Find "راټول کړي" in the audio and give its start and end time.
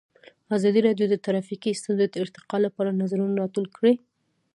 3.41-3.93